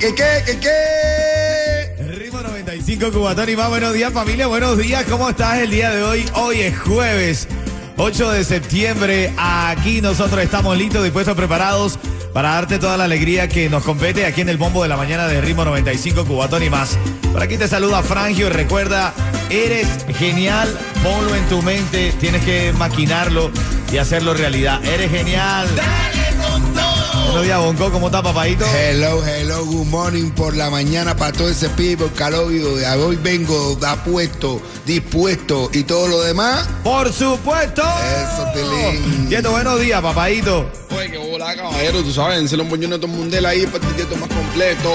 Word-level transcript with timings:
¿Qué, 0.00 0.14
qué, 0.14 0.42
qué, 0.46 0.58
qué? 0.60 2.04
Ritmo 2.04 2.40
95 2.40 3.10
Cubatón 3.10 3.48
y 3.48 3.56
más. 3.56 3.68
Buenos 3.68 3.92
días, 3.94 4.12
familia. 4.12 4.46
Buenos 4.46 4.78
días. 4.78 5.04
¿Cómo 5.10 5.28
estás 5.28 5.58
el 5.58 5.70
día 5.70 5.90
de 5.90 6.04
hoy? 6.04 6.24
Hoy 6.34 6.60
es 6.60 6.78
jueves 6.78 7.48
8 7.96 8.30
de 8.30 8.44
septiembre. 8.44 9.32
Aquí 9.36 10.00
nosotros 10.00 10.40
estamos 10.40 10.78
listos, 10.78 11.02
dispuestos, 11.02 11.34
preparados 11.36 11.98
para 12.32 12.50
darte 12.50 12.78
toda 12.78 12.96
la 12.96 13.04
alegría 13.04 13.48
que 13.48 13.68
nos 13.68 13.82
compete 13.82 14.24
aquí 14.24 14.40
en 14.40 14.48
el 14.50 14.56
bombo 14.56 14.84
de 14.84 14.88
la 14.88 14.96
mañana 14.96 15.26
de 15.26 15.40
Ritmo 15.40 15.64
95 15.64 16.26
Cubatón 16.26 16.62
y 16.62 16.70
más. 16.70 16.96
Por 17.32 17.42
aquí 17.42 17.56
te 17.56 17.66
saluda 17.66 18.04
Frangio. 18.04 18.50
Recuerda, 18.50 19.12
eres 19.50 19.88
genial. 20.16 20.78
Ponlo 21.02 21.34
en 21.34 21.44
tu 21.48 21.60
mente. 21.62 22.12
Tienes 22.20 22.44
que 22.44 22.72
maquinarlo 22.72 23.50
y 23.92 23.98
hacerlo 23.98 24.32
realidad. 24.32 24.80
Eres 24.84 25.10
genial. 25.10 25.66
Buenos 27.28 27.44
días, 27.44 27.58
Bonco. 27.58 27.92
¿Cómo 27.92 28.06
está, 28.06 28.22
papadito? 28.22 28.64
Hello, 28.74 29.22
hello, 29.22 29.62
good 29.66 29.86
morning 29.86 30.30
por 30.30 30.56
la 30.56 30.70
mañana 30.70 31.14
para 31.14 31.30
todo 31.30 31.50
ese 31.50 31.68
people 31.68 32.06
calobio. 32.16 32.72
Hoy 33.06 33.16
vengo 33.16 33.78
apuesto, 33.86 34.62
dispuesto 34.86 35.68
y 35.74 35.84
todo 35.84 36.08
lo 36.08 36.22
demás. 36.22 36.66
Por 36.82 37.12
supuesto. 37.12 37.82
Eso, 37.82 38.46
Tilín. 38.54 39.28
Yeto, 39.28 39.50
buenos 39.50 39.78
días, 39.78 40.00
papadito. 40.00 40.70
Oye, 40.90 41.10
que 41.10 41.18
bola, 41.18 41.54
caballero, 41.54 42.02
tú 42.02 42.12
sabes, 42.12 42.48
se 42.48 42.56
lo 42.56 42.64
un 42.64 42.96
de 42.96 42.98
todo 42.98 43.08
mundel 43.08 43.44
ahí 43.44 43.66
para 43.66 43.86
tieto 43.94 44.16
más 44.16 44.30
completo. 44.30 44.90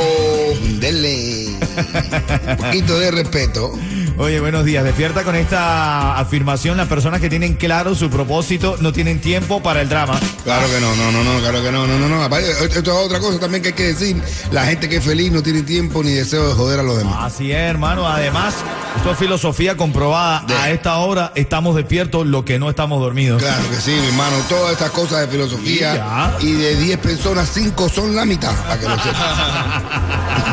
Denle 0.80 1.50
un 2.50 2.58
poquito 2.58 2.98
de 2.98 3.12
respeto. 3.12 3.74
Oye, 4.16 4.40
buenos 4.40 4.64
días. 4.64 4.84
Despierta 4.84 5.24
con 5.24 5.36
esta 5.36 6.20
afirmación. 6.20 6.78
Las 6.78 6.88
personas 6.88 7.20
que 7.20 7.30
tienen 7.30 7.56
claro 7.56 7.96
su 7.96 8.10
propósito 8.12 8.78
no 8.80 8.94
tienen 8.94 9.20
tiempo 9.20 9.62
para 9.64 9.82
el 9.82 9.90
drama. 9.90 10.20
Claro 10.44 10.68
que 10.70 10.80
no, 10.80 10.96
no, 10.96 11.12
no, 11.12 11.24
no, 11.24 11.40
claro 11.40 11.64
que 11.64 11.72
no, 11.72 11.88
no, 11.88 11.98
no, 11.98 12.08
no. 12.08 12.24
Aparte, 12.24 12.52
Esto 12.52 12.80
es 12.80 12.88
otra 12.90 13.20
cosa 13.20 13.40
también 13.40 13.64
que 13.64 13.70
hay 13.70 13.74
que 13.76 13.88
decir. 13.88 14.22
La 14.52 14.66
gente 14.66 14.88
que 14.88 14.98
es 14.98 15.04
feliz 15.04 15.32
no 15.32 15.42
tiene 15.42 15.64
tiempo 15.64 16.04
ni 16.04 16.12
deseo 16.12 16.48
de 16.48 16.54
joder 16.54 16.80
a 16.80 16.84
los 16.84 16.98
demás. 16.98 17.16
Así 17.34 17.52
es, 17.52 17.58
hermano. 17.58 18.08
Además, 18.08 18.54
esto 18.98 19.12
es 19.12 19.18
filosofía 19.18 19.76
comprobada. 19.76 20.42
De- 20.48 20.54
A 20.54 20.70
esta 20.70 20.98
hora 20.98 21.32
estamos 21.36 21.76
despiertos 21.76 22.26
lo 22.28 22.46
que 22.46 22.60
no 22.60 22.70
estamos 22.70 23.00
dormidos. 23.02 23.42
Claro 23.42 23.68
que 23.72 23.78
sí, 23.78 23.92
mi 24.00 24.08
hermano. 24.08 24.38
Todas 24.48 24.74
estas 24.74 24.92
cosas 24.92 25.22
de 25.22 25.28
filosofía. 25.28 26.36
Y. 26.40 26.50
Y 26.50 26.52
de 26.54 26.76
10 26.76 27.00
personas, 27.00 27.50
5 27.52 27.90
son 27.90 28.16
la 28.16 28.26
mitad. 28.26 28.54
Para 28.68 28.80
que 28.80 28.88
lo 28.88 28.96
sepas. 29.00 30.53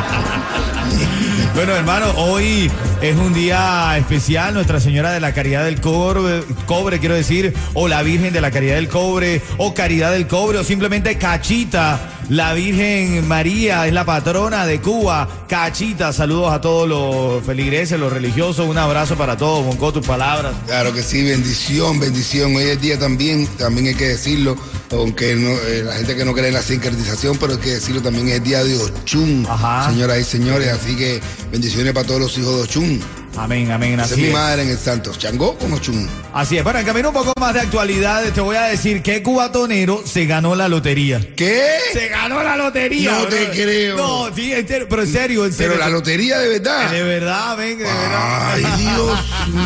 Bueno, 1.53 1.75
hermano, 1.75 2.11
hoy 2.15 2.71
es 3.01 3.15
un 3.17 3.33
día 3.33 3.97
especial. 3.97 4.53
Nuestra 4.53 4.79
Señora 4.79 5.11
de 5.11 5.19
la 5.19 5.33
Caridad 5.33 5.65
del 5.65 5.81
Cobre, 5.81 6.43
cobre, 6.65 6.99
quiero 6.99 7.13
decir, 7.13 7.53
o 7.73 7.89
la 7.89 8.03
Virgen 8.03 8.31
de 8.31 8.39
la 8.39 8.51
Caridad 8.51 8.75
del 8.75 8.87
Cobre, 8.87 9.41
o 9.57 9.73
Caridad 9.73 10.13
del 10.13 10.27
Cobre, 10.27 10.59
o 10.59 10.63
simplemente 10.63 11.17
Cachita. 11.17 12.20
La 12.29 12.53
Virgen 12.53 13.27
María 13.27 13.87
es 13.87 13.93
la 13.93 14.05
patrona 14.05 14.65
de 14.65 14.79
Cuba. 14.79 15.27
Cachita, 15.47 16.13
saludos 16.13 16.53
a 16.53 16.61
todos 16.61 16.87
los 16.87 17.43
feligreses, 17.43 17.99
los 17.99 18.11
religiosos. 18.11 18.67
Un 18.67 18.77
abrazo 18.77 19.17
para 19.17 19.35
todos. 19.35 19.65
Bonco, 19.65 19.91
tus 19.91 20.05
palabras. 20.05 20.53
Claro 20.65 20.93
que 20.93 21.03
sí, 21.03 21.23
bendición, 21.23 21.99
bendición. 21.99 22.55
Hoy 22.55 22.63
es 22.63 22.81
día 22.81 22.97
también, 22.97 23.47
también 23.57 23.87
hay 23.87 23.95
que 23.95 24.07
decirlo, 24.07 24.55
aunque 24.91 25.35
no, 25.35 25.49
eh, 25.49 25.83
la 25.83 25.93
gente 25.93 26.15
que 26.15 26.23
no 26.23 26.33
cree 26.33 26.47
en 26.47 26.53
la 26.53 26.61
sincretización, 26.61 27.37
pero 27.37 27.53
hay 27.53 27.59
que 27.59 27.71
decirlo 27.71 28.01
también 28.01 28.29
es 28.29 28.43
día 28.43 28.63
de 28.63 28.77
Ochun, 28.77 29.45
señoras 29.87 30.19
y 30.19 30.23
señores. 30.23 30.69
Así 30.69 30.95
que 30.95 31.19
bendiciones 31.51 31.91
para 31.93 32.07
todos 32.07 32.21
los 32.21 32.37
hijos 32.37 32.55
de 32.55 32.61
Ochun. 32.61 33.20
Amén, 33.37 33.71
amén. 33.71 33.93
Esa 33.93 34.05
es 34.05 34.11
Así 34.11 34.21
mi 34.21 34.27
es. 34.27 34.33
madre 34.33 34.61
en 34.63 34.69
el 34.69 34.77
Santos. 34.77 35.17
¿Changó 35.17 35.57
con 35.57 35.71
Ochun? 35.73 36.07
Así 36.33 36.57
es. 36.57 36.63
Bueno, 36.63 36.79
en 36.79 36.85
camino 36.85 37.09
un 37.09 37.13
poco 37.15 37.33
más 37.39 37.53
de 37.53 37.61
actualidad, 37.61 38.23
te 38.33 38.41
voy 38.41 38.55
a 38.55 38.63
decir 38.63 39.01
que 39.01 39.23
cubatonero 39.23 40.03
se 40.05 40.25
ganó 40.25 40.55
la 40.55 40.67
lotería. 40.67 41.19
¿Qué? 41.35 41.65
Se 41.93 42.07
ganó 42.09 42.43
la 42.43 42.55
lotería. 42.55 43.11
No 43.13 43.25
te 43.27 43.49
creo. 43.49 43.97
No, 43.97 44.35
sí, 44.35 44.51
en 44.53 44.67
serio, 44.67 44.87
pero 44.89 45.03
en 45.03 45.11
serio, 45.11 45.45
en 45.45 45.53
serio. 45.53 45.73
Pero 45.73 45.83
la 45.83 45.89
lotería 45.89 46.39
de 46.39 46.47
verdad. 46.49 46.91
De 46.91 47.03
verdad, 47.03 47.57
ven, 47.57 47.77
de 47.77 47.83
verdad. 47.85 48.53
Ay, 48.53 48.65
Dios 48.77 49.19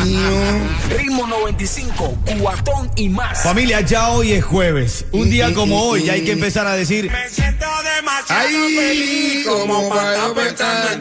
mío. 0.04 0.98
Ritmo 0.98 1.26
95, 1.26 2.18
cuatón 2.40 2.90
y 2.96 3.08
más. 3.08 3.42
Familia, 3.42 3.80
ya 3.80 4.08
hoy 4.10 4.32
es 4.32 4.44
jueves. 4.44 5.04
Un 5.12 5.28
día 5.28 5.52
como 5.54 5.82
hoy, 5.82 6.04
ya 6.04 6.12
hay 6.14 6.22
que 6.24 6.32
empezar 6.32 6.66
a 6.66 6.74
decir. 6.76 7.10
Me 7.10 7.28
siento 7.28 7.66
demasiado 7.96 8.42
Ay, 8.48 8.76
feliz 8.76 9.46
como 9.46 9.88
para 9.88 10.48
estar 10.48 11.00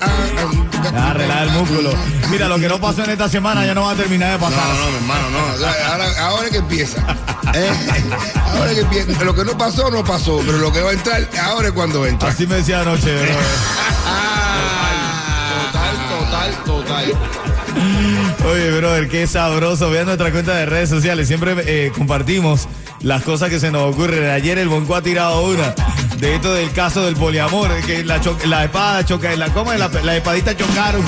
Ah, 0.94 1.13
relaja 1.13 1.44
el 1.44 1.51
músculo. 1.51 1.94
Mira, 2.29 2.47
lo 2.47 2.59
que 2.59 2.68
no 2.68 2.79
pasó 2.79 3.03
en 3.03 3.12
esta 3.12 3.29
semana 3.29 3.66
ya 3.66 3.73
no 3.73 3.84
va 3.84 3.91
a 3.91 3.96
terminar 3.96 4.34
de 4.34 4.40
pasar. 4.40 4.68
no, 4.68 4.79
no, 4.85 4.90
mi 4.91 4.96
hermano, 4.97 5.29
no. 5.29 5.53
O 5.53 5.57
sea, 5.59 5.91
Ahora, 5.91 6.06
ahora 6.28 6.50
que 6.50 6.57
empieza. 6.57 7.00
¿eh? 7.53 7.69
Ahora 8.57 8.73
que 8.73 8.81
empieza. 8.81 9.23
Lo 9.23 9.34
que 9.35 9.46
no 9.46 9.57
pasó, 9.57 9.90
no 9.90 10.03
pasó. 10.03 10.40
Pero 10.46 10.57
lo 10.57 10.72
que 10.72 10.81
va 10.81 10.90
a 10.91 10.94
entrar, 10.94 11.28
ahora 11.44 11.68
es 11.69 11.73
cuando 11.73 12.06
entra. 12.06 12.29
Así 12.29 12.46
me 12.47 12.56
decía 12.56 12.81
anoche, 12.81 13.16
bro. 13.22 13.35
Total, 15.72 15.96
total, 16.09 16.63
total. 16.66 17.54
Oye, 18.52 18.72
brother, 18.78 19.08
qué 19.09 19.28
sabroso. 19.28 19.90
Vean 19.90 20.06
nuestra 20.06 20.31
cuenta 20.31 20.56
de 20.56 20.66
redes 20.66 20.90
sociales. 20.90 21.28
Siempre 21.28 21.56
eh, 21.66 21.91
compartimos 21.96 22.68
las 23.02 23.24
cosas 23.24 23.50
que 23.50 23.59
se 23.59 23.72
nos 23.72 23.94
ocurren. 23.94 24.30
Ayer 24.30 24.58
el 24.59 24.68
Bonco 24.68 24.96
ha 24.96 25.02
tirado 25.02 25.44
una 25.46 25.74
de 26.19 26.35
esto 26.35 26.53
del 26.53 26.72
caso 26.72 27.03
del 27.06 27.16
poliamor, 27.16 27.69
que 27.85 28.03
la, 28.06 28.18
espada 28.64 29.06
choca, 29.06 29.35
la, 29.35 29.52
¿cómo 29.53 29.74
es? 29.74 29.80
La, 29.80 29.90
la 29.90 30.16
espadita 30.16 30.56
chocaron. 30.56 31.03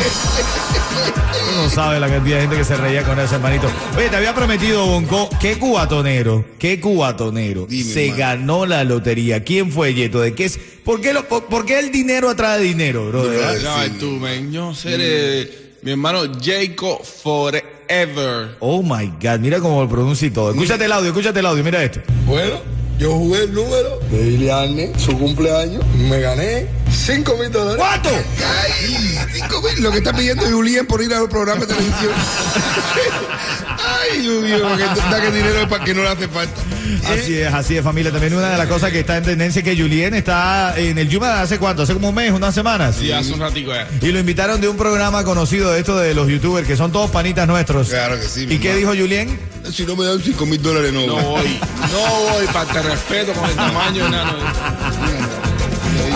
No 1.56 1.70
sabes 1.70 2.00
la 2.02 2.10
cantidad 2.10 2.36
de 2.36 2.42
gente 2.42 2.58
que 2.58 2.64
se 2.66 2.76
reía 2.76 3.04
con 3.04 3.20
eso, 3.20 3.36
hermanito. 3.36 3.70
Oye, 3.96 4.10
te 4.10 4.16
había 4.18 4.34
prometido, 4.36 4.86
Bonco, 4.86 5.30
¿qué 5.40 5.58
cubatonero, 5.58 6.46
qué 6.60 6.80
cubatonero 6.80 7.66
Dime, 7.68 7.94
se 7.94 8.10
ganó 8.12 8.66
la 8.66 8.84
lotería? 8.84 9.44
¿Quién 9.44 9.72
fue, 9.72 9.94
Yeto? 9.94 10.20
¿De 10.20 10.34
qué 10.34 10.46
es? 10.46 10.60
¿Por 10.84 11.02
qué, 11.02 11.14
lo, 11.14 11.28
por, 11.28 11.46
por 11.46 11.66
qué 11.66 11.80
el 11.80 11.92
dinero 11.92 12.30
atrae 12.30 12.62
dinero, 12.62 13.08
brother? 13.08 13.40
Brother. 13.40 13.64
No, 13.64 13.84
Sí. 13.84 13.90
tú, 14.00 14.12
man. 14.18 14.52
Yo 14.52 14.76
seré 14.76 15.67
mi 15.82 15.92
hermano 15.92 16.22
Jacob 16.42 17.04
Forever. 17.04 18.56
Oh 18.60 18.82
my 18.82 19.08
God, 19.22 19.40
mira 19.40 19.60
cómo 19.60 19.82
lo 19.82 19.90
pronuncia 19.90 20.28
y 20.28 20.32
todo. 20.32 20.52
Escúchate 20.52 20.86
el 20.86 20.92
audio, 20.92 21.10
escúchate 21.10 21.40
el 21.40 21.46
audio, 21.46 21.64
mira 21.64 21.84
esto. 21.84 22.02
Bueno, 22.26 22.56
yo 22.98 23.14
jugué 23.14 23.44
el 23.44 23.54
número 23.54 24.00
de 24.12 24.28
Iliane, 24.28 24.98
su 24.98 25.18
cumpleaños, 25.18 25.86
me 26.10 26.20
gané 26.20 26.68
5 27.06 27.38
mil 27.38 27.52
dólares. 27.52 27.78
¿Cuánto? 27.78 28.10
Ay, 28.10 29.20
cinco 29.34 29.62
mil. 29.62 29.82
Lo 29.82 29.92
que 29.92 30.00
está 30.00 30.14
pidiendo 30.14 30.46
Julián 30.50 30.86
por 30.86 31.02
ir 31.02 31.14
a 31.14 31.20
los 31.20 31.30
programas 31.30 31.68
de 31.68 31.76
televisión. 31.76 32.12
Ay, 34.12 34.22
Dios 34.22 34.44
mío, 34.44 34.58
que 34.76 34.84
da 34.84 35.22
que 35.22 35.32
dinero 35.32 35.62
es 35.62 35.68
para 35.68 35.84
que 35.84 35.94
no 35.94 36.02
le 36.04 36.10
hace 36.10 36.28
falta. 36.28 36.62
Así 37.08 37.38
es, 37.38 37.54
así 37.54 37.78
es, 37.78 37.84
familia. 37.84 38.12
También 38.12 38.34
una 38.34 38.50
de 38.50 38.58
las 38.58 38.68
cosas 38.68 38.92
que 38.92 39.02
está 39.02 39.18
en 39.18 39.24
tendencia 39.24 39.60
es 39.60 39.66
que 39.66 39.82
Julien 39.82 40.14
está 40.14 40.74
en 40.78 40.98
el 40.98 41.08
Yuma 41.08 41.42
hace 41.42 41.60
cuánto, 41.60 41.84
hace 41.84 41.94
como 41.94 42.10
un 42.10 42.16
mes, 42.16 42.32
unas 42.32 42.54
semanas. 42.54 42.96
Sí, 43.00 43.12
hace 43.12 43.34
un 43.34 43.40
ratico 43.40 43.74
ya. 43.74 43.88
Y 44.02 44.12
lo 44.12 44.20
invitaron 44.20 44.60
de 44.60 44.68
un 44.68 44.78
programa 44.78 45.24
conocido 45.24 45.72
de 45.72 45.80
esto 45.80 45.98
de 45.98 46.14
los 46.14 46.28
youtubers, 46.28 46.68
que 46.68 46.76
son 46.76 46.92
todos 46.92 47.12
panitas 47.12 47.48
nuestros. 47.48 47.90
Claro 47.90 48.20
que 48.20 48.28
sí, 48.28 48.48
¿Y 48.50 48.58
qué 48.58 48.76
dijo 48.76 48.94
Julien? 48.96 49.40
Si 49.72 49.86
no 49.86 49.96
me 49.96 50.06
dan 50.06 50.22
cinco 50.22 50.46
mil 50.46 50.62
dólares, 50.62 50.92
no. 50.94 51.06
No 51.06 51.16
voy, 51.16 51.60
no 51.92 52.32
voy, 52.32 52.48
para 52.48 52.66
te 52.72 52.82
respeto 52.82 53.34
con 53.34 53.50
el 53.50 53.56
tamaño, 53.56 54.08
enano. 54.08 54.34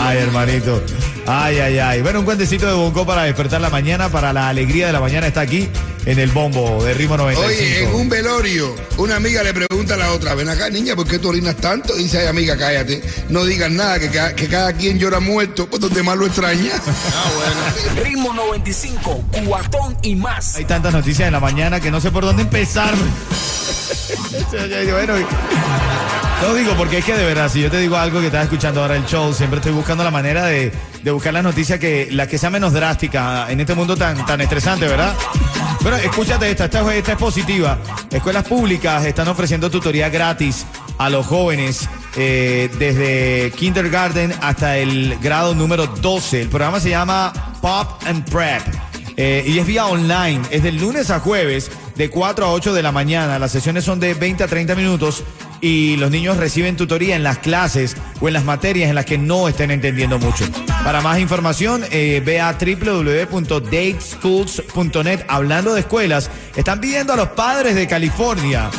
Ay, 0.04 0.18
hermanito. 0.20 0.82
Ay, 1.28 1.60
ay, 1.60 1.78
ay. 1.80 2.02
Bueno, 2.02 2.20
un 2.20 2.26
cuentecito 2.26 2.66
de 2.66 2.74
Bonco 2.74 3.06
para 3.06 3.24
despertar 3.24 3.62
la 3.62 3.70
mañana, 3.70 4.10
para 4.10 4.34
la 4.34 4.50
alegría 4.50 4.88
de 4.88 4.94
la 4.94 5.00
mañana 5.00 5.28
está 5.28 5.42
aquí 5.42 5.70
en 6.06 6.18
el 6.18 6.32
bombo 6.32 6.84
de 6.84 6.96
Ritmo 6.96 7.16
95. 7.16 7.48
Oye, 7.48 7.84
en 7.84 7.94
un 7.96 8.10
velorio, 8.10 8.76
una 8.98 9.18
amiga 9.18 9.44
le 9.44 9.54
pregunta 9.54 9.94
a 9.94 9.98
la 9.98 10.12
otra, 10.14 10.34
ven 10.34 10.50
acá, 10.50 10.70
niña, 10.72 10.96
¿por 10.96 11.08
qué 11.08 11.20
tú 11.20 11.30
orinas 11.30 11.56
tanto? 11.58 11.96
Y 11.98 12.04
dice, 12.04 12.18
ay, 12.20 12.28
amiga, 12.28 12.58
cállate, 12.58 13.04
no 13.30 13.46
digas 13.46 13.70
nada, 13.70 14.00
que, 14.00 14.10
ca- 14.10 14.34
que 14.34 14.48
cada 14.48 14.74
quien 14.74 14.98
llora 14.98 15.20
muerto, 15.20 15.70
pues 15.70 15.80
donde 15.80 16.02
más 16.02 16.18
lo 16.18 16.26
extraña. 16.26 16.72
Ah, 17.14 17.30
bueno. 17.36 18.04
Ritmo 18.04 18.34
95, 18.34 19.24
cuatón 19.46 19.96
y 20.02 20.16
más. 20.16 20.56
Hay 20.56 20.66
tantas 20.66 20.92
noticias 20.94 21.28
en 21.28 21.34
la 21.34 21.40
mañana 21.40 21.80
que 21.80 21.92
no 21.92 22.02
sé 22.02 22.10
por 22.10 22.24
dónde 22.26 22.42
empezar. 22.44 22.94
bueno, 24.92 25.14
no 26.42 26.54
digo 26.56 26.74
porque 26.76 27.00
es 27.00 27.06
que 27.06 27.14
de 27.14 27.26
verdad, 27.26 27.50
si 27.50 27.62
yo 27.62 27.70
te 27.70 27.78
digo 27.78 27.98
algo 27.98 28.20
que 28.20 28.28
estás 28.28 28.44
escuchando 28.44 28.82
ahora 28.82 28.96
el 28.96 29.06
show, 29.06 29.34
siempre 29.34 29.60
estoy 29.60 29.74
buscando 29.74 30.04
la 30.04 30.12
manera 30.12 30.46
de, 30.46 30.72
de 31.04 31.12
buscar 31.12 31.34
las 31.34 31.44
noticias 31.44 31.80
que 31.80 32.08
la 32.12 32.28
que 32.28 32.38
sea 32.38 32.50
menos 32.50 32.74
drástica 32.74 33.52
en 33.52 33.60
este 33.60 33.76
mundo 33.76 33.96
tan, 33.96 34.26
tan 34.26 34.42
estresante, 34.42 34.88
¿verdad? 34.88 35.14
Bueno, 35.82 35.98
escúchate 35.98 36.50
esta, 36.50 36.66
esta, 36.66 36.94
esta 36.94 37.12
es 37.12 37.18
positiva. 37.18 37.78
Escuelas 38.12 38.44
públicas 38.46 39.06
están 39.06 39.28
ofreciendo 39.28 39.70
tutoría 39.70 40.10
gratis 40.10 40.66
a 40.98 41.10
los 41.10 41.26
jóvenes 41.26 41.90
eh, 42.16 42.70
desde 42.78 43.52
kindergarten 43.58 44.34
hasta 44.42 44.78
el 44.78 45.18
grado 45.20 45.56
número 45.56 45.88
12. 45.88 46.42
El 46.42 46.50
programa 46.50 46.80
se 46.80 46.90
llama 46.90 47.34
Pop 47.62 48.02
and 48.06 48.30
Prep. 48.30 48.91
Eh, 49.24 49.44
y 49.46 49.60
es 49.60 49.68
vía 49.68 49.86
online, 49.86 50.42
es 50.50 50.64
del 50.64 50.78
lunes 50.78 51.12
a 51.12 51.20
jueves, 51.20 51.70
de 51.96 52.10
4 52.10 52.44
a 52.44 52.52
8 52.54 52.74
de 52.74 52.82
la 52.82 52.92
mañana. 52.92 53.38
Las 53.38 53.52
sesiones 53.52 53.84
son 53.84 54.00
de 54.00 54.16
20 54.16 54.46
a 54.46 54.48
30 54.48 54.74
minutos 54.74 55.24
y 55.62 55.96
los 55.98 56.10
niños 56.10 56.38
reciben 56.38 56.76
tutoría 56.76 57.16
en 57.16 57.22
las 57.22 57.38
clases 57.38 57.96
o 58.20 58.30
en 58.30 58.34
las 58.34 58.46
materias 58.46 58.90
en 58.90 58.96
las 58.96 59.06
que 59.06 59.20
no 59.20 59.48
estén 59.48 59.70
entendiendo 59.70 60.18
mucho. 60.18 60.44
Para 60.84 61.02
más 61.02 61.20
información, 61.20 61.84
eh, 61.92 62.20
ve 62.26 62.42
a 62.42 62.54
www.dateschools.net. 62.54 65.20
Hablando 65.28 65.76
de 65.76 65.82
escuelas, 65.82 66.32
están 66.56 66.82
pidiendo 66.82 67.14
a 67.14 67.16
los 67.16 67.30
padres 67.30 67.76
de 67.76 67.86
California 67.86 68.72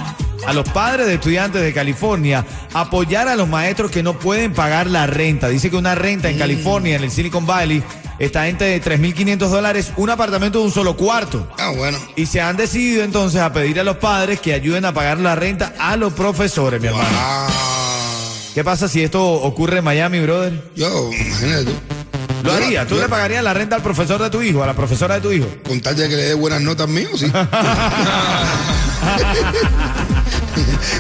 a 0.44 0.52
los 0.52 0.68
padres 0.70 1.06
de 1.06 1.14
estudiantes 1.14 1.62
de 1.62 1.72
California 1.72 2.44
apoyar 2.74 3.28
a 3.28 3.36
los 3.36 3.48
maestros 3.48 3.92
que 3.92 4.02
no 4.02 4.18
pueden 4.18 4.52
pagar 4.52 4.88
la 4.88 5.06
renta. 5.06 5.48
Dice 5.48 5.70
que 5.70 5.76
una 5.76 5.94
renta 5.94 6.30
en 6.30 6.36
California, 6.36 6.96
en 6.96 7.04
el 7.04 7.12
Silicon 7.12 7.46
Valley, 7.46 7.80
está 8.24 8.48
entre 8.48 8.80
3.500 8.82 9.36
dólares, 9.48 9.92
un 9.96 10.08
apartamento 10.10 10.58
de 10.60 10.64
un 10.66 10.72
solo 10.72 10.96
cuarto. 10.96 11.48
Ah, 11.58 11.70
bueno. 11.76 11.98
Y 12.16 12.26
se 12.26 12.40
han 12.40 12.56
decidido 12.56 13.02
entonces 13.02 13.40
a 13.40 13.52
pedir 13.52 13.80
a 13.80 13.84
los 13.84 13.96
padres 13.96 14.40
que 14.40 14.54
ayuden 14.54 14.84
a 14.84 14.94
pagar 14.94 15.18
la 15.18 15.34
renta 15.34 15.74
a 15.78 15.96
los 15.96 16.12
profesores, 16.12 16.80
mi 16.80 16.86
hermano. 16.88 17.08
Ah, 17.12 17.48
¿Qué 18.54 18.62
pasa 18.64 18.86
si 18.88 19.02
esto 19.02 19.22
ocurre 19.24 19.78
en 19.78 19.84
Miami, 19.84 20.20
brother? 20.20 20.62
yo, 20.76 21.10
imagínate 21.12 21.64
tú. 21.64 21.72
¿Lo 22.44 22.52
harías? 22.52 22.86
¿Tú 22.88 22.96
yo- 22.96 23.02
le 23.02 23.08
pagarías 23.08 23.42
la 23.44 23.54
renta 23.54 23.76
al 23.76 23.82
profesor 23.82 24.20
de 24.22 24.28
tu 24.30 24.42
hijo, 24.42 24.62
a 24.62 24.66
la 24.66 24.74
profesora 24.74 25.14
de 25.16 25.20
tu 25.20 25.30
hijo? 25.32 25.46
Con 25.66 25.80
tal 25.80 25.94
de 25.96 26.08
que 26.08 26.16
le 26.16 26.22
dé 26.24 26.34
buenas 26.34 26.60
notas 26.60 26.88
mío, 26.88 27.08
sí. 27.16 27.26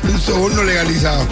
Un 0.04 0.20
soborno 0.20 0.62
legalizado. 0.64 1.26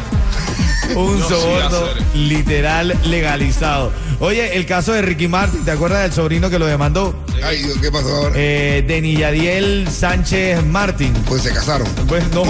Un 0.94 1.20
soborno 1.28 1.80
literal 2.14 2.98
legalizado. 3.04 3.92
Oye, 4.22 4.54
el 4.54 4.66
caso 4.66 4.92
de 4.92 5.00
Ricky 5.00 5.28
Martin, 5.28 5.64
¿te 5.64 5.70
acuerdas 5.70 6.02
del 6.02 6.12
sobrino 6.12 6.50
que 6.50 6.58
lo 6.58 6.66
demandó? 6.66 7.14
Ay, 7.42 7.62
Dios, 7.62 7.78
¿qué 7.80 7.90
pasó 7.90 8.14
ahora? 8.14 8.34
Eh, 8.36 8.84
Denis 8.86 9.18
Yadiel 9.18 9.88
Sánchez 9.90 10.62
Martin. 10.66 11.10
Pues 11.26 11.42
se 11.42 11.50
casaron. 11.54 11.88
Pues 12.06 12.22
no, 12.32 12.42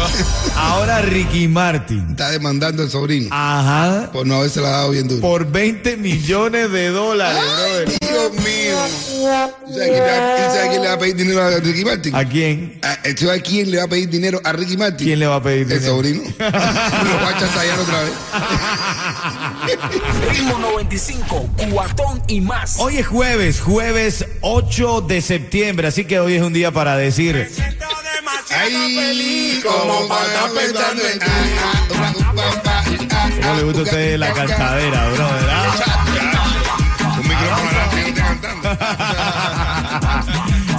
ahora 0.56 1.00
Ricky 1.00 1.48
Martin. 1.48 2.04
Está 2.10 2.30
demandando 2.30 2.82
el 2.82 2.90
sobrino. 2.90 3.28
Ajá. 3.32 4.10
Por 4.12 4.26
no 4.26 4.36
haberse 4.36 4.60
la 4.60 4.68
dado 4.68 4.90
bien 4.90 5.08
duro. 5.08 5.22
Por 5.22 5.50
20 5.50 5.96
millones 5.96 6.70
de 6.70 6.88
dólares. 6.90 7.42
Dios 7.98 8.32
mío. 8.34 8.76
¿Tú 9.66 9.72
sabes 9.72 9.88
quién 9.88 9.94
le 9.94 10.00
va- 10.00 10.36
quién 10.36 10.50
sabe 10.50 10.68
quién 10.68 10.82
le 10.82 10.88
va 10.88 10.92
a 10.94 10.98
pedir 10.98 11.16
dinero 11.16 11.42
a 11.42 11.50
Ricky 11.58 11.84
Martin? 11.86 12.14
¿A 12.14 12.24
quién? 12.28 12.80
¿Tú 13.18 13.24
sabes 13.26 13.42
quién 13.42 13.70
le 13.70 13.78
va 13.78 13.84
a 13.84 13.88
pedir 13.88 14.10
dinero 14.10 14.40
a 14.44 14.52
Ricky 14.52 14.76
Martin? 14.76 15.06
¿Quién 15.06 15.18
le 15.18 15.26
va 15.26 15.36
a 15.36 15.42
pedir 15.42 15.60
El 15.62 15.68
dinero? 15.80 15.86
sobrino. 15.94 16.22
Lo 16.38 16.44
va 16.44 17.28
a 17.30 17.38
chantajear 17.40 17.78
otra 17.80 18.02
vez. 18.02 18.12
Ritmo 20.30 20.58
95, 20.58 21.48
cuatón 21.70 22.22
y 22.28 22.40
más. 22.40 22.76
Hoy 22.78 22.98
es 22.98 23.06
jueves, 23.06 23.60
jueves 23.60 24.26
8 24.40 25.00
de 25.02 25.20
septiembre, 25.20 25.88
así 25.88 26.04
que 26.04 26.20
hoy 26.20 26.34
es 26.34 26.42
un 26.42 26.52
día 26.52 26.70
para 26.70 26.96
decir. 26.96 27.50
Ay, 28.50 29.60
como 29.64 30.08
para 30.08 30.26
estar 30.26 30.50
pensando 30.52 31.02
en 31.02 31.18
ti. 31.18 31.26
¿Cómo 33.42 33.54
le 33.54 33.62
gusta 33.64 33.80
a 33.80 33.82
usted 33.84 34.18
la 34.18 34.32
cantadera, 34.32 35.08
brother? 35.10 35.50
ah? 35.50 37.16
Un 37.20 37.28
micrófono 37.28 37.80
esté 37.90 38.14
cantando. 38.14 39.65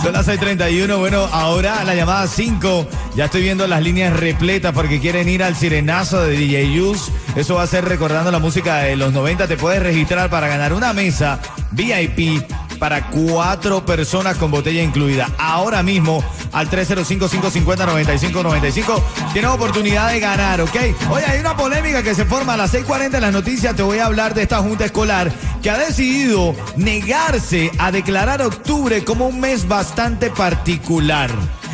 Son 0.02 0.14
las 0.14 0.28
6:31. 0.28 0.98
Bueno, 1.00 1.28
ahora 1.32 1.84
la 1.84 1.96
llamada 1.96 2.28
5. 2.28 2.88
Ya 3.16 3.26
estoy 3.26 3.42
viendo 3.42 3.68
las 3.68 3.82
líneas 3.82 4.18
repletas 4.18 4.74
porque 4.74 5.00
quieren 5.00 5.28
ir 5.28 5.44
al 5.44 5.56
sirenazo 5.56 6.22
de 6.24 6.38
DJ 6.38 6.74
Yus. 6.74 7.12
Eso 7.36 7.56
va 7.56 7.64
a 7.64 7.68
ser 7.68 7.86
recordando 7.86 8.32
la 8.32 8.40
música 8.40 8.78
de 8.78 8.96
los 8.96 9.12
90. 9.12 9.48
Te 9.48 9.58
puedes 9.58 9.82
registrar 9.82 10.30
para 10.30 10.48
ganar 10.48 10.74
una 10.74 10.94
mesa 10.94 11.40
VIP 11.72 12.44
para 12.80 13.10
cuatro 13.10 13.86
personas 13.86 14.38
con 14.38 14.52
botella 14.52 14.82
incluida. 14.82 15.30
Ahora 15.38 15.84
mismo 15.84 16.24
al 16.52 16.70
305-550-9595 16.70 19.02
tienes 19.34 19.52
oportunidad 19.52 20.12
de 20.12 20.20
ganar, 20.20 20.62
¿ok? 20.62 20.76
Oye, 21.12 21.26
hay 21.26 21.40
una 21.40 21.58
polémica 21.58 22.04
que 22.04 22.14
se 22.16 22.26
forma 22.26 22.54
a 22.54 22.58
las 22.58 22.74
6.40 22.74 23.16
en 23.16 23.22
las 23.22 23.34
noticias. 23.34 23.76
Te 23.76 23.84
voy 23.84 24.00
a 24.00 24.06
hablar 24.06 24.34
de 24.34 24.44
esta 24.44 24.60
junta 24.60 24.86
escolar 24.86 25.30
que 25.62 25.70
ha 25.70 25.78
decidido 25.78 26.56
negarse 26.76 27.72
a 27.78 27.92
declarar 27.92 28.42
octubre 28.42 29.04
como 29.04 29.28
un 29.28 29.40
mes 29.40 29.68
bastante 29.68 30.30
particular. 30.30 31.30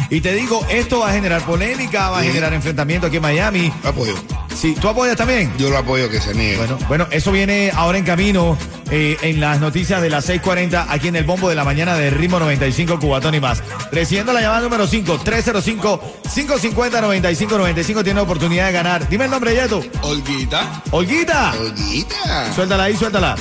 Y 0.10 0.22
te 0.22 0.34
digo, 0.34 0.66
esto 0.70 1.00
va 1.00 1.10
a 1.10 1.14
generar 1.14 1.42
polémica, 1.44 2.10
va 2.10 2.20
a 2.20 2.22
Sí. 2.22 2.28
generar 2.28 2.54
enfrentamiento 2.54 3.08
aquí 3.08 3.18
en 3.18 3.22
Miami. 3.24 3.74
Apoyo. 3.84 4.14
Sí, 4.56 4.76
¿tú 4.80 4.88
apoyas 4.88 5.18
también? 5.18 5.52
Yo 5.58 5.70
lo 5.70 5.78
apoyo 5.80 6.10
que 6.10 6.22
se 6.22 6.34
niegue. 6.34 6.58
Bueno, 6.58 6.78
bueno, 6.88 7.08
eso 7.12 7.32
viene 7.32 7.72
ahora 7.76 7.98
en 7.98 8.06
camino 8.06 8.58
eh, 8.92 9.18
en 9.24 9.40
las 9.40 9.60
noticias 9.60 10.02
de 10.02 10.10
las 10.10 10.26
6:40 10.30 10.86
aquí 10.90 11.08
en 11.08 11.16
el 11.16 11.24
bombo 11.24 11.50
de 11.50 11.56
la 11.56 11.64
mañana 11.64 11.96
de 11.96 12.10
Ritmo 12.12 12.38
95 12.40 13.00
Cubatón 13.00 13.34
y 13.34 13.40
más. 13.40 13.64
Recibiendo 13.92 14.32
la 14.34 14.42
llamada 14.42 14.62
número 14.62 14.86
5, 14.88 15.20
305-550-9595 15.24 18.04
tiene 18.04 18.20
oportunidad 18.22 18.68
de 18.68 18.72
ganar. 18.74 19.10
Dime 19.10 19.26
el 19.26 19.32
nombre, 19.32 19.56
Yeto. 19.56 19.82
Olguita. 20.04 20.84
Olguita. 20.92 21.54
Olguita. 21.60 22.54
Suéltala 22.54 22.84
ahí, 22.84 22.96
suéltala. 22.96 23.36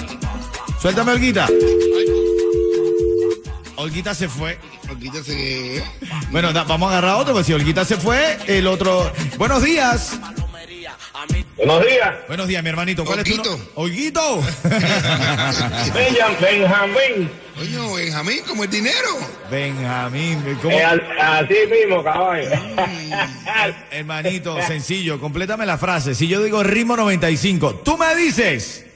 Suéltame, 0.80 1.12
Olguita. 1.12 1.46
Olguita 3.82 4.14
se 4.14 4.28
fue. 4.28 4.58
Olguita 4.88 5.22
se... 5.24 5.82
Bueno, 6.30 6.52
da- 6.52 6.64
vamos 6.64 6.88
a 6.88 6.98
agarrar 6.98 7.16
otro, 7.16 7.34
pues 7.34 7.46
si 7.46 7.52
Olguita 7.52 7.84
se 7.84 7.96
fue, 7.96 8.38
el 8.46 8.66
otro. 8.66 9.12
Buenos 9.38 9.62
días. 9.62 10.12
Buenos 11.56 11.84
días, 11.86 12.14
Buenos 12.26 12.48
días, 12.48 12.62
mi 12.62 12.68
hermanito. 12.70 13.04
¿Cuál 13.04 13.20
es 13.20 13.24
tu 13.24 13.32
Olguito. 13.32 13.50
nombre? 13.50 13.68
Olguito. 13.74 14.42
Benjam- 15.94 16.40
Benjamín. 16.40 17.30
Coño, 17.56 17.94
Benjamín, 17.94 18.40
como 18.48 18.64
el 18.64 18.70
dinero. 18.70 19.18
Benjamín. 19.50 20.42
¿cómo? 20.62 20.74
Eh, 20.74 20.84
así 20.84 21.54
mismo, 21.70 22.02
caballo. 22.02 22.48
Hermanito, 23.90 24.60
sencillo, 24.66 25.20
complétame 25.20 25.66
la 25.66 25.78
frase. 25.78 26.14
Si 26.14 26.26
yo 26.28 26.42
digo 26.42 26.62
ritmo 26.62 26.96
95, 26.96 27.74
tú 27.84 27.96
me 27.98 28.14
dices 28.16 28.86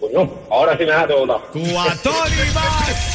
Coño, 0.00 0.30
ahora 0.50 0.72
sí 0.72 0.84
me 0.84 0.90
dejaste 0.92 1.14
votar. 1.14 1.40
cuatón 1.52 2.28
y 2.32 2.54
más. 2.54 3.09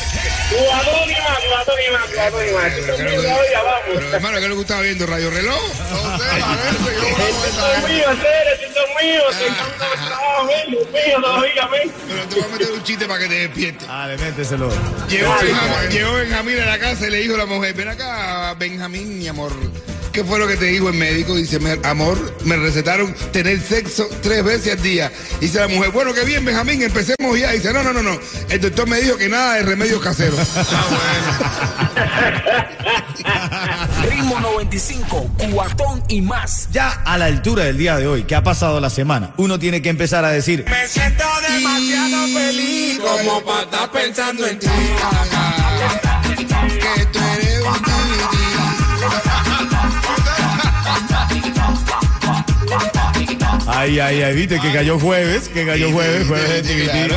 Cubatón 0.56 1.10
y 1.10 1.14
más, 1.14 1.40
cubatón 1.40 1.76
y 1.88 1.92
más, 1.92 2.10
cubatón 2.10 2.48
y 2.48 2.52
más. 2.52 2.64
Pero, 2.74 2.94
Esto 3.12 4.02
es 4.08 4.14
hermano, 4.14 4.40
¿qué 4.40 4.48
le 4.48 4.56
gustaba 4.56 4.82
viendo? 4.82 5.06
¿Radio 5.06 5.30
Reloj? 5.30 5.62
No 5.92 6.18
sé, 6.18 6.24
ver, 6.24 6.40
yo 6.40 7.10
Esto 7.46 7.72
es 7.74 7.90
mío, 7.90 8.10
esto 8.12 8.80
es 8.80 9.04
mío. 9.04 9.22
De 9.32 10.08
trabajo, 10.08 10.46
mío, 10.46 11.22
todavía. 11.22 11.70
Pero 12.08 12.28
te 12.28 12.36
voy 12.36 12.44
a 12.44 12.48
meter 12.48 12.72
un 12.72 12.84
chiste 12.84 13.06
para 13.06 13.20
que 13.20 13.28
te 13.28 13.36
despiertes. 13.48 13.88
Dale, 13.88 14.18
méteselo. 14.18 14.70
Llegó, 15.10 15.34
Ay, 15.34 15.48
Benjamín, 15.48 15.74
ay. 15.80 15.88
llegó 15.90 16.14
Benjamín 16.14 16.60
a 16.60 16.66
la 16.66 16.80
casa 16.80 17.08
y 17.08 17.12
le 17.12 17.18
dijo 17.20 17.36
a 17.36 17.40
la 17.40 17.46
mujer, 17.46 17.74
ven 17.74 17.90
acá, 17.90 18.54
Benjamín, 18.58 19.20
mi 19.20 19.28
amor. 19.28 19.52
¿Qué 20.16 20.24
fue 20.24 20.40
lo 20.40 20.48
que 20.48 20.56
te 20.56 20.64
dijo 20.68 20.88
el 20.88 20.96
médico? 20.96 21.36
Dice, 21.36 21.60
"Me- 21.60 21.78
amor, 21.84 22.18
me 22.46 22.56
recetaron 22.56 23.14
tener 23.34 23.60
sexo 23.62 24.08
tres 24.22 24.46
veces 24.46 24.72
al 24.78 24.82
día. 24.82 25.12
Dice 25.42 25.60
la 25.60 25.68
mujer, 25.68 25.92
bueno, 25.92 26.14
qué 26.14 26.24
bien, 26.24 26.46
Benjamín, 26.46 26.82
empecemos 26.82 27.38
ya. 27.38 27.52
Dice, 27.52 27.74
no, 27.74 27.84
no, 27.84 27.92
no, 27.92 28.02
no. 28.02 28.18
El 28.48 28.62
doctor 28.62 28.88
me 28.88 29.02
dijo 29.02 29.18
que 29.18 29.28
nada 29.28 29.56
de 29.56 29.64
remedios 29.64 30.02
caseros. 30.02 30.40
Ritmo 34.10 34.40
95, 34.40 35.30
cuatón 35.52 36.02
y 36.08 36.22
más. 36.22 36.70
Ya 36.72 36.92
a 36.92 37.18
la 37.18 37.26
altura 37.26 37.66
del 37.66 37.78
día 37.78 37.98
de 37.98 38.08
hoy, 38.08 38.24
que 38.24 38.36
ha 38.36 38.44
pasado 38.44 38.80
la 38.80 38.90
semana, 38.90 39.34
uno 39.36 39.60
tiene 39.60 39.82
que 39.82 39.90
empezar 39.90 40.24
a 40.24 40.30
decir, 40.32 40.64
Me 40.70 40.88
siento 40.88 41.26
demasiado 41.50 42.28
feliz 42.28 43.00
como 43.00 43.44
para 43.44 43.64
estar 43.64 43.92
pensando 43.92 44.48
en 44.48 44.60
ti. 44.60 44.68
Ay, 53.76 54.00
ay, 54.00 54.22
ay, 54.22 54.36
viste 54.36 54.60
que 54.60 54.72
cayó 54.72 55.00
jueves, 55.00 55.50
que 55.50 55.66
cayó 55.66 55.92
jueves, 55.92 56.28
jueves 56.28 56.68
de. 56.68 57.16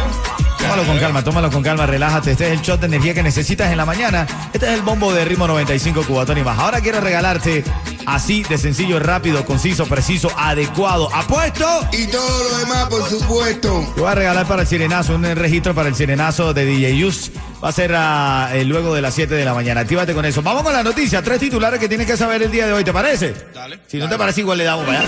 Tómalo 0.59 0.85
con 0.85 0.99
calma, 0.99 1.25
tómalo 1.25 1.51
con 1.51 1.63
calma, 1.63 1.87
relájate. 1.87 2.33
Este 2.33 2.49
es 2.49 2.53
el 2.53 2.61
shot 2.61 2.81
de 2.81 2.87
energía 2.87 3.15
que 3.15 3.23
necesitas 3.23 3.71
en 3.71 3.77
la 3.77 3.87
mañana. 3.87 4.27
Este 4.53 4.67
es 4.67 4.73
el 4.73 4.83
bombo 4.83 5.13
de 5.15 5.25
ritmo 5.25 5.47
95 5.47 6.03
Cubatón 6.05 6.37
y 6.37 6.43
más. 6.43 6.59
Ahora 6.59 6.81
quiero 6.81 7.01
regalarte 7.01 7.65
así 8.07 8.43
de 8.43 8.59
sencillo, 8.59 8.99
rápido, 8.99 9.45
conciso, 9.45 9.87
preciso, 9.87 10.31
adecuado, 10.37 11.15
apuesto. 11.15 11.89
Y 11.93 12.07
todo 12.09 12.45
lo 12.45 12.59
demás, 12.59 12.89
por 12.89 13.09
supuesto. 13.09 13.93
Te 13.95 14.01
voy 14.01 14.11
a 14.11 14.15
regalar 14.15 14.47
para 14.47 14.63
el 14.63 14.69
sirenazo, 14.69 15.15
un 15.15 15.25
registro 15.37 15.75
para 15.75 15.89
el 15.89 15.95
sirenazo 15.95 16.53
de 16.53 16.65
DJ 16.65 16.99
Yus. 16.99 17.31
Va 17.63 17.69
a 17.69 17.73
ser 17.73 17.95
ah, 17.97 18.51
eh, 18.53 18.65
luego 18.65 18.95
de 18.95 19.01
las 19.01 19.15
7 19.15 19.35
de 19.35 19.45
la 19.45 19.55
mañana. 19.55 19.81
Actívate 19.81 20.13
con 20.13 20.25
eso. 20.25 20.43
Vamos 20.43 20.65
con 20.65 20.73
la 20.73 20.83
noticia. 20.83 21.23
Tres 21.23 21.39
titulares 21.41 21.79
que 21.79 21.89
tienes 21.89 22.07
que 22.07 22.17
saber 22.17 22.43
el 22.43 22.51
día 22.51 22.67
de 22.67 22.73
hoy. 22.73 22.85
¿Te 22.85 22.93
parece? 22.93 23.35
Dale. 23.55 23.79
Si 23.87 23.97
no 23.99 24.09
te 24.09 24.19
parece, 24.19 24.41
igual 24.41 24.59
le 24.59 24.65
damos. 24.65 24.87
Vaya. 24.87 25.03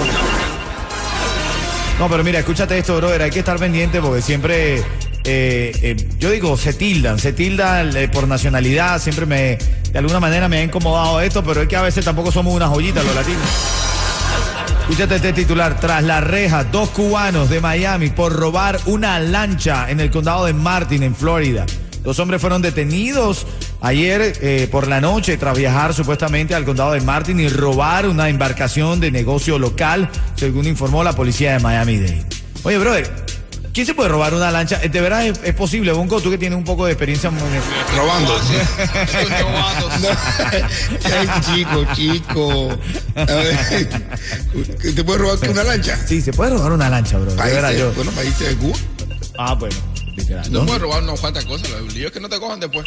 No, 2.01 2.09
pero 2.09 2.25
mira, 2.25 2.39
escúchate 2.39 2.79
esto, 2.79 2.97
brother. 2.97 3.21
Hay 3.21 3.31
que 3.31 3.41
estar 3.41 3.59
pendiente 3.59 4.01
porque 4.01 4.23
siempre, 4.23 4.79
eh, 4.79 4.83
eh, 5.25 6.09
yo 6.19 6.31
digo, 6.31 6.57
se 6.57 6.73
tildan, 6.73 7.19
se 7.19 7.35
tildan 7.35 7.95
eh, 7.95 8.09
por 8.09 8.27
nacionalidad. 8.27 8.99
Siempre 8.99 9.27
me, 9.27 9.59
de 9.93 9.99
alguna 9.99 10.19
manera 10.19 10.49
me 10.49 10.57
ha 10.57 10.63
incomodado 10.63 11.21
esto, 11.21 11.45
pero 11.45 11.61
es 11.61 11.69
que 11.69 11.77
a 11.77 11.83
veces 11.83 12.03
tampoco 12.03 12.33
somos 12.33 12.55
una 12.55 12.69
joyita 12.69 13.03
los 13.03 13.15
latinos. 13.15 13.43
Escúchate 14.81 15.17
este 15.17 15.35
titular. 15.35 15.79
Tras 15.79 16.03
la 16.03 16.23
reja, 16.23 16.65
dos 16.65 16.89
cubanos 16.89 17.51
de 17.51 17.61
Miami 17.61 18.09
por 18.09 18.33
robar 18.33 18.81
una 18.87 19.21
lancha 19.21 19.91
en 19.91 20.01
el 20.01 20.11
condado 20.11 20.47
de 20.47 20.55
Martin, 20.55 21.03
en 21.03 21.15
Florida. 21.15 21.67
Los 22.03 22.19
hombres 22.19 22.41
fueron 22.41 22.63
detenidos 22.63 23.47
ayer 23.81 24.33
eh, 24.41 24.69
por 24.71 24.89
la 24.89 25.01
noche 25.01 25.37
tras 25.37 25.57
viajar 25.57 25.95
supuestamente 25.95 26.55
al 26.55 26.65
condado 26.65 26.93
de 26.93 27.01
Martin 27.01 27.41
y 27.41 27.49
robar 27.49 28.07
una 28.07 28.29
embarcación 28.29 29.01
de 29.01 29.11
negocio 29.11 29.59
local, 29.59 30.09
según 30.37 30.67
informó 30.67 31.03
la 31.05 31.15
policía 31.15 31.53
de 31.53 31.61
Miami-Dade. 31.61 32.25
Oye, 32.63 32.79
brother, 32.79 33.11
¿quién 33.73 33.87
se 33.87 33.95
puede 33.95 34.09
robar 34.11 34.35
una 34.35 34.51
lancha? 34.51 34.77
De 34.79 35.01
verdad 35.01 35.27
es, 35.27 35.41
es 35.43 35.55
posible, 35.55 35.93
Bunko, 35.93 36.21
tú 36.21 36.31
que 36.31 36.39
tienes 36.39 36.59
un 36.59 36.65
poco 36.65 36.85
de 36.87 36.93
experiencia. 36.93 37.31
Robando. 37.97 38.35
Ay, 41.05 41.29
chico, 41.43 41.87
chico. 41.95 42.79
A 43.17 43.25
ver, 43.25 43.89
¿Te 44.95 45.05
puedes 45.05 45.21
robar 45.23 45.51
una 45.51 45.65
lancha? 45.65 45.97
Sí, 46.07 46.21
se 46.21 46.33
puede 46.33 46.51
robar 46.53 46.73
una 46.73 46.89
lancha, 46.91 47.17
bro. 47.19 47.31
De 47.33 47.37
verdad, 47.37 47.63
Países, 47.69 47.81
yo. 47.81 47.93
bueno, 47.95 48.11
países 48.13 48.49
de 48.49 48.57
Cuba. 48.57 48.79
Ah, 49.39 49.55
bueno. 49.55 49.77
Literal, 50.21 50.53
No 50.53 50.67
puedes 50.67 50.83
robar 50.83 51.03
unas 51.03 51.21
cuantas 51.21 51.45
cosas. 51.45 51.69
El 51.71 51.93
lío 51.93 52.07
es 52.07 52.13
que 52.13 52.21
no 52.21 52.29
te 52.29 52.39
cojan 52.39 52.61
después. 52.61 52.87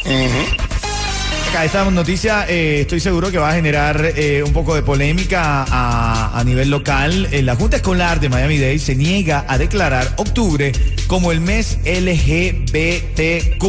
Acá 1.49 1.65
esta 1.65 1.89
noticia 1.91 2.45
eh, 2.49 2.81
estoy 2.81 2.99
seguro 2.99 3.29
que 3.29 3.37
va 3.37 3.51
a 3.51 3.53
generar 3.53 4.13
eh, 4.15 4.41
un 4.43 4.53
poco 4.53 4.73
de 4.73 4.81
polémica 4.81 5.63
a, 5.69 6.39
a 6.39 6.43
nivel 6.43 6.69
local. 6.71 7.27
Eh, 7.31 7.43
la 7.43 7.55
Junta 7.55 7.77
Escolar 7.77 8.19
de 8.19 8.29
Miami-Dade 8.29 8.79
se 8.79 8.95
niega 8.95 9.45
a 9.47 9.57
declarar 9.57 10.13
octubre 10.17 10.71
como 11.07 11.31
el 11.31 11.41
mes 11.41 11.77
LGBTQ. 11.85 13.63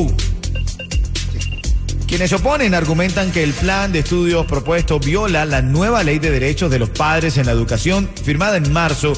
Quienes 2.06 2.30
se 2.30 2.36
oponen 2.36 2.74
argumentan 2.74 3.32
que 3.32 3.42
el 3.42 3.52
plan 3.52 3.90
de 3.90 3.98
estudios 3.98 4.46
propuesto 4.46 5.00
viola 5.00 5.44
la 5.44 5.62
nueva 5.62 6.02
ley 6.04 6.18
de 6.18 6.30
derechos 6.30 6.70
de 6.70 6.78
los 6.78 6.90
padres 6.90 7.38
en 7.38 7.46
la 7.46 7.52
educación 7.52 8.08
firmada 8.22 8.56
en 8.56 8.72
marzo 8.72 9.14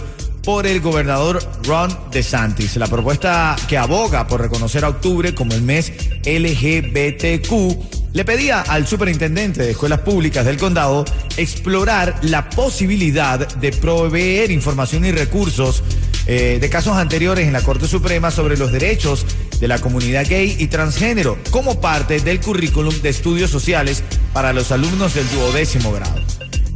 por 0.47 0.65
el 0.65 0.81
gobernador 0.81 1.43
Ron 1.65 1.91
DeSantis. 2.13 2.77
La 2.77 2.87
propuesta 2.87 3.57
que 3.69 3.77
aboga 3.77 4.29
por 4.29 4.41
reconocer 4.41 4.85
a 4.85 4.91
octubre 4.91 5.35
como 5.35 5.55
el 5.55 5.63
mes 5.63 5.93
LGBTQ 6.25 8.13
le 8.13 8.25
pedía 8.25 8.61
al 8.61 8.87
superintendente 8.87 9.65
de 9.65 9.73
escuelas 9.73 10.01
públicas 10.01 10.47
del 10.47 10.57
condado 10.57 11.05
explorar 11.37 12.21
la 12.23 12.49
posibilidad 12.49 13.41
de 13.57 13.73
proveer 13.73 14.53
información 14.53 15.05
y 15.05 15.11
recursos 15.11 15.83
eh, 16.29 16.59
de 16.61 16.71
casos 16.71 16.97
anteriores 16.97 17.49
en 17.49 17.53
la 17.53 17.63
Corte 17.63 17.89
Suprema 17.89 18.31
sobre 18.31 18.57
los 18.57 18.71
derechos 18.71 19.27
de 19.59 19.67
la 19.67 19.81
comunidad 19.81 20.27
gay 20.29 20.55
y 20.61 20.69
transgénero 20.69 21.39
como 21.51 21.81
parte 21.81 22.21
del 22.21 22.41
currículum 22.41 22.95
de 23.03 23.09
estudios 23.09 23.51
sociales 23.51 24.05
para 24.33 24.53
los 24.53 24.71
alumnos 24.71 25.13
del 25.15 25.29
duodécimo 25.31 25.91
grado. 25.91 26.26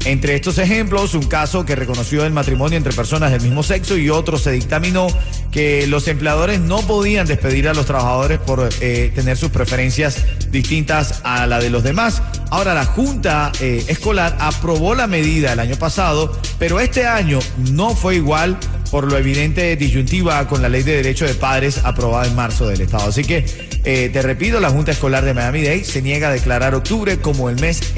Entre 0.07 0.35
estos 0.35 0.57
ejemplos, 0.57 1.12
un 1.12 1.25
caso 1.25 1.66
que 1.66 1.76
reconoció 1.76 2.25
el 2.25 2.33
matrimonio 2.33 2.78
entre 2.78 2.92
personas 2.92 3.33
del 3.33 3.42
mismo 3.42 3.62
sexo 3.62 3.99
y 3.99 4.09
otro 4.09 4.38
se 4.38 4.50
dictaminó 4.50 5.09
que 5.50 5.87
los 5.87 6.09
empleadores 6.09 6.59
no 6.59 6.80
podían 6.80 7.26
despedir 7.26 7.69
a 7.69 7.75
los 7.75 7.85
trabajadores 7.85 8.38
por 8.38 8.66
eh, 8.80 9.12
tener 9.14 9.37
sus 9.37 9.50
preferencias 9.50 10.25
distintas 10.50 11.21
a 11.23 11.47
la 11.47 11.61
de 11.61 11.69
los 11.69 11.83
demás. 11.83 12.23
Ahora 12.50 12.73
la 12.73 12.87
Junta 12.87 13.52
eh, 13.61 13.85
Escolar 13.88 14.38
aprobó 14.40 14.95
la 14.95 15.07
medida 15.07 15.52
el 15.52 15.61
año 15.61 15.76
pasado, 15.76 16.33
pero 16.59 16.80
este 16.80 17.07
año 17.07 17.38
no 17.71 17.95
fue 17.95 18.16
igual 18.16 18.59
por 18.90 19.04
lo 19.04 19.19
evidente 19.19 19.76
disyuntiva 19.76 20.49
con 20.49 20.62
la 20.62 20.71
ley 20.71 20.83
de 20.83 20.97
derecho 20.97 21.26
de 21.26 21.35
padres 21.35 21.80
aprobada 21.85 22.26
en 22.26 22.35
marzo 22.35 22.66
del 22.66 22.80
Estado. 22.80 23.09
Así 23.11 23.23
que, 23.23 23.45
eh, 23.85 24.09
te 24.11 24.23
repito, 24.23 24.61
la 24.61 24.71
Junta 24.71 24.92
Escolar 24.92 25.25
de 25.25 25.35
Miami-Dade 25.35 25.85
se 25.85 26.00
niega 26.00 26.28
a 26.28 26.33
declarar 26.33 26.75
octubre 26.75 27.19
como 27.19 27.50
el 27.50 27.61
mes 27.61 27.92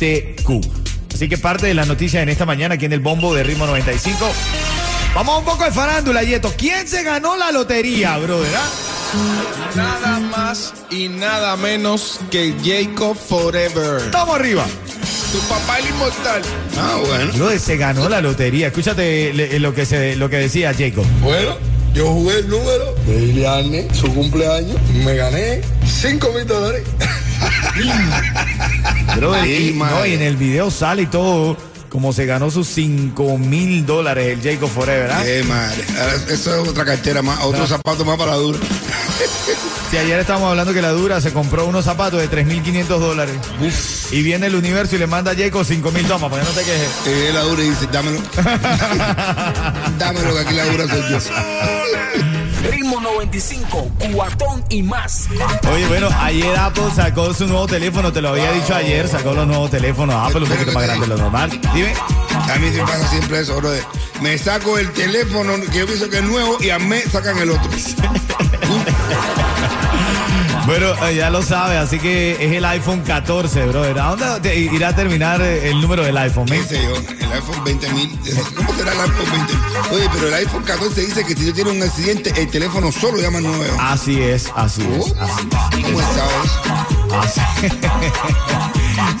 LGBTQ. 0.00 0.50
Así 1.14 1.28
que 1.28 1.38
parte 1.38 1.66
de 1.66 1.74
la 1.74 1.84
noticia 1.84 2.22
en 2.22 2.28
esta 2.28 2.44
mañana 2.44 2.74
aquí 2.74 2.86
en 2.86 2.92
el 2.92 3.00
Bombo 3.00 3.34
de 3.34 3.44
Ritmo 3.44 3.66
95. 3.66 4.32
Vamos 5.14 5.34
a 5.36 5.38
un 5.38 5.44
poco 5.44 5.64
de 5.64 5.70
farándula, 5.70 6.22
Yeto. 6.24 6.52
¿Quién 6.56 6.88
se 6.88 7.04
ganó 7.04 7.36
la 7.36 7.52
lotería, 7.52 8.16
brother? 8.18 8.52
ah? 8.56 8.70
Nada 9.76 10.18
más 10.18 10.74
y 10.90 11.06
nada 11.08 11.56
menos 11.56 12.18
que 12.32 12.52
Jacob 12.64 13.16
Forever. 13.16 14.00
Estamos 14.00 14.34
arriba. 14.34 14.64
Tu 15.30 15.38
papá 15.48 15.78
el 15.78 15.86
inmortal. 15.86 16.42
Ah, 16.76 16.96
bueno. 17.06 17.32
Brother, 17.34 17.60
se 17.60 17.76
ganó 17.76 18.08
la 18.08 18.20
lotería. 18.20 18.68
Escúchate 18.68 19.32
le- 19.34 19.60
lo 19.60 19.72
que, 19.72 19.86
se, 19.86 20.16
lo 20.16 20.28
que 20.28 20.36
decía 20.38 20.74
Jacob. 20.76 21.04
Bueno, 21.22 21.56
yo 21.94 22.08
jugué 22.08 22.38
el 22.40 22.48
número 22.48 22.92
de 23.06 23.14
Iliane, 23.22 23.88
su 23.94 24.12
cumpleaños, 24.12 24.76
me 25.04 25.14
gané 25.14 25.60
5 25.86 26.32
mil 26.32 26.44
dólares. 26.46 26.82
Y, 27.76 29.72
no, 29.72 30.06
y 30.06 30.12
en 30.14 30.22
el 30.22 30.36
video 30.36 30.70
sale 30.70 31.02
y 31.02 31.06
todo 31.06 31.56
como 31.94 32.12
se 32.12 32.26
ganó 32.26 32.50
sus 32.50 32.66
5 32.68 33.38
mil 33.38 33.86
dólares 33.86 34.36
el 34.36 34.42
Jacob 34.42 34.68
Forever. 34.68 35.12
Ahora, 35.12 35.32
eso 36.28 36.62
es 36.62 36.68
otra 36.68 36.84
cartera 36.84 37.22
más, 37.22 37.38
otro 37.44 37.68
zapato 37.68 38.04
más 38.04 38.18
para 38.18 38.32
la 38.32 38.36
dura. 38.38 38.58
Si 39.92 39.98
ayer 39.98 40.18
estábamos 40.18 40.50
hablando 40.50 40.74
que 40.74 40.82
la 40.82 40.90
Dura 40.90 41.20
se 41.20 41.32
compró 41.32 41.66
unos 41.66 41.84
zapatos 41.84 42.20
de 42.20 42.28
3.500 42.28 42.86
dólares. 42.98 43.36
Y 44.10 44.22
viene 44.24 44.48
el 44.48 44.56
universo 44.56 44.96
y 44.96 44.98
le 44.98 45.06
manda 45.06 45.30
a 45.30 45.36
Jacob 45.36 45.64
5 45.64 45.92
mil 45.92 46.04
tomas, 46.08 46.32
para 46.32 46.42
que 46.42 46.48
no 46.48 46.54
te 46.56 46.64
quejes. 46.64 46.90
Y 47.06 47.10
viene 47.10 47.32
la 47.32 47.42
dura 47.42 47.62
y 47.62 47.70
dice, 47.70 47.86
dámelo. 47.92 48.18
dámelo 49.98 50.34
que 50.34 50.40
aquí 50.40 50.54
la 50.54 50.64
dura 50.64 50.88
soy 50.88 51.02
yo. 51.10 51.18
Ritmo 52.70 53.00
95, 53.00 53.90
cuatón 54.12 54.64
y 54.68 54.82
más. 54.82 55.28
Oye, 55.72 55.86
bueno, 55.86 56.08
ayer 56.20 56.56
Apple 56.56 56.84
sacó 56.94 57.32
su 57.34 57.46
nuevo 57.46 57.66
teléfono, 57.66 58.12
te 58.12 58.22
lo 58.22 58.30
había 58.30 58.52
dicho 58.52 58.74
ayer, 58.74 59.08
sacó 59.08 59.32
los 59.34 59.46
nuevos 59.46 59.70
teléfonos 59.70 60.14
Apple 60.14 60.44
un 60.44 60.48
poquito 60.48 60.72
más 60.72 60.84
grande 60.84 61.06
de 61.06 61.14
lo 61.14 61.16
normal. 61.16 61.50
Dime. 61.74 61.92
A 62.54 62.58
mí 62.58 62.70
se 62.70 62.76
me 62.76 62.82
pasa 62.84 63.08
siempre 63.08 63.40
eso, 63.40 63.56
brother. 63.56 63.82
Me 64.22 64.38
saco 64.38 64.78
el 64.78 64.92
teléfono 64.92 65.54
que 65.72 65.78
yo 65.78 65.86
pienso 65.86 66.08
que 66.08 66.18
es 66.18 66.22
nuevo 66.22 66.56
y 66.60 66.70
a 66.70 66.78
mí 66.78 66.98
sacan 67.10 67.36
el 67.38 67.50
otro. 67.50 67.68
Bueno, 70.66 70.94
eh, 71.06 71.16
ya 71.16 71.28
lo 71.28 71.42
sabes, 71.42 71.76
así 71.76 71.98
que 71.98 72.42
es 72.42 72.52
el 72.52 72.64
iPhone 72.64 73.02
14, 73.02 73.66
brother. 73.66 73.98
¿A 73.98 74.16
dónde 74.16 74.40
te 74.40 74.58
irá 74.58 74.88
a 74.88 74.96
terminar 74.96 75.42
eh, 75.42 75.68
el 75.68 75.78
número 75.78 76.02
del 76.02 76.16
iPhone? 76.16 76.46
¿Qué 76.46 76.62
sé 76.62 76.82
yo? 76.82 76.96
El 76.96 77.32
iPhone 77.32 77.62
20.000. 77.66 78.54
¿Cómo 78.54 78.74
será 78.74 78.92
el 78.92 79.00
iPhone 79.00 79.30
20? 79.30 79.94
Oye, 79.94 80.08
pero 80.14 80.28
el 80.28 80.34
iPhone 80.34 80.62
14 80.62 81.00
dice 81.02 81.22
que 81.26 81.34
si 81.34 81.44
tú 81.44 81.52
tienes 81.52 81.74
un 81.74 81.82
accidente, 81.82 82.32
el 82.40 82.48
teléfono 82.48 82.90
solo 82.90 83.18
llama 83.20 83.42
911. 83.42 83.76
Así 83.78 84.22
es, 84.22 84.50
así 84.56 84.82
es, 84.90 85.14
así 85.20 85.82
¿Cómo 85.82 86.00
es. 86.00 87.03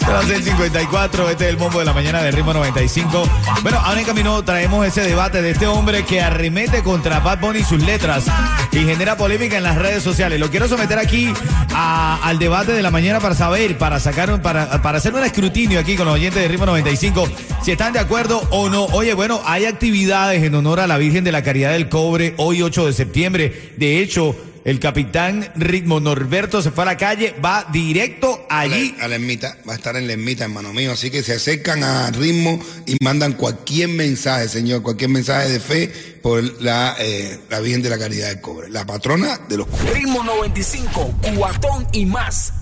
Son 0.04 0.12
las 0.12 0.26
6:54, 0.26 1.30
este 1.30 1.44
es 1.44 1.50
el 1.50 1.56
bombo 1.56 1.78
de 1.78 1.84
la 1.84 1.92
mañana 1.92 2.22
de 2.22 2.30
ritmo 2.30 2.52
95. 2.52 3.24
Bueno, 3.62 3.78
ahora 3.82 4.00
en 4.00 4.06
camino 4.06 4.42
traemos 4.44 4.86
ese 4.86 5.00
debate 5.02 5.40
de 5.42 5.50
este 5.50 5.66
hombre 5.66 6.04
que 6.04 6.20
arremete 6.20 6.82
contra 6.82 7.20
Bad 7.20 7.40
Bunny 7.40 7.60
y 7.60 7.64
sus 7.64 7.82
letras 7.82 8.24
y 8.72 8.78
genera 8.80 9.16
polémica 9.16 9.56
en 9.56 9.62
las 9.62 9.76
redes 9.76 10.02
sociales. 10.02 10.38
Lo 10.38 10.50
quiero 10.50 10.68
someter 10.68 10.98
aquí 10.98 11.32
al 11.74 12.38
debate 12.38 12.72
de 12.72 12.82
la 12.82 12.90
mañana 12.90 13.20
para 13.20 13.34
saber, 13.34 13.78
para 13.78 13.98
sacar, 13.98 14.30
un- 14.30 14.40
para, 14.40 14.82
para 14.82 14.98
hacer 14.98 15.14
un 15.14 15.24
escrutinio 15.24 15.80
aquí 15.80 15.96
con 15.96 16.06
los 16.06 16.14
oyentes 16.14 16.42
de 16.42 16.48
ritmo 16.48 16.66
95, 16.66 17.26
si 17.62 17.72
están 17.72 17.92
de 17.92 17.98
acuerdo 18.00 18.42
o 18.50 18.68
no. 18.68 18.84
Oye, 18.86 19.14
bueno, 19.14 19.40
hay 19.46 19.64
actividades 19.64 20.42
en 20.42 20.54
honor 20.54 20.80
a 20.80 20.86
la 20.86 20.98
Virgen 20.98 21.24
de 21.24 21.32
la 21.32 21.42
Caridad 21.42 21.72
del 21.72 21.88
Cobre 21.88 22.34
hoy 22.36 22.62
8 22.62 22.86
de 22.86 22.92
septiembre. 22.92 23.72
De 23.76 24.00
hecho, 24.00 24.36
el 24.64 24.80
capitán 24.80 25.50
Ritmo 25.56 26.00
Norberto 26.00 26.62
se 26.62 26.70
fue 26.70 26.84
a 26.84 26.86
la 26.86 26.96
calle, 26.96 27.34
va 27.44 27.66
directo 27.70 28.46
A 28.48 28.66
la, 28.66 28.74
allí. 28.74 28.94
a 29.00 29.08
la 29.08 29.16
ermita, 29.16 29.58
va 29.68 29.74
a 29.74 29.76
estar 29.76 29.94
en 29.96 30.06
la 30.06 30.14
ermita, 30.14 30.44
hermano 30.44 30.72
mío. 30.72 30.92
Así 30.92 31.10
que 31.10 31.22
se 31.22 31.34
acercan 31.34 31.84
a 31.84 32.10
ritmo 32.10 32.58
y 32.86 32.96
mandan 33.02 33.34
cualquier 33.34 33.90
mensaje, 33.90 34.48
señor, 34.48 34.82
cualquier 34.82 35.10
mensaje 35.10 35.50
de 35.50 35.60
fe 35.60 35.88
por 36.22 36.42
la, 36.62 36.96
eh, 36.98 37.38
la 37.50 37.60
Virgen 37.60 37.82
de 37.82 37.90
la 37.90 37.98
Caridad 37.98 38.28
del 38.28 38.40
Cobre, 38.40 38.70
la 38.70 38.86
patrona 38.86 39.38
de 39.48 39.58
los 39.58 39.66
Ritmo 39.92 40.24
95, 40.24 41.14
cuatón 41.36 41.86
y 41.92 42.06
más. 42.06 42.52